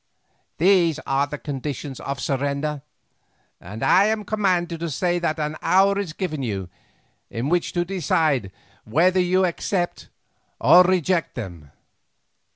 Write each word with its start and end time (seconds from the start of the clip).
These 0.57 0.97
are 1.05 1.27
the 1.27 1.37
conditions 1.37 1.99
of 1.99 2.19
surrender, 2.19 2.81
and 3.59 3.83
I 3.83 4.05
am 4.05 4.25
commanded 4.25 4.79
to 4.79 4.89
say 4.89 5.19
that 5.19 5.37
an 5.39 5.57
hour 5.61 5.99
is 5.99 6.11
given 6.11 6.41
you 6.41 6.69
in 7.29 7.49
which 7.49 7.71
to 7.73 7.85
decide 7.85 8.51
whether 8.83 9.19
you 9.19 9.45
accept 9.45 10.09
or 10.59 10.81
reject 10.83 11.35
them." 11.35 11.69